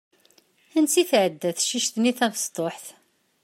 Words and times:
Ansa 0.77 0.97
i 1.01 1.03
tɛedda 1.09 1.49
tecict-nni 1.57 2.11
tabesṭuḥt? 2.17 2.85